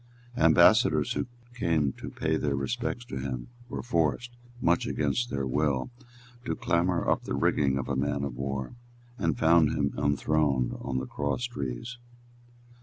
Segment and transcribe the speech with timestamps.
[0.37, 5.91] Ambassadors who came to pay their respects to him were forced, much against their will,
[6.43, 8.73] to clamber up the rigging of a man of war,
[9.19, 11.99] and found him enthroned on the cross trees.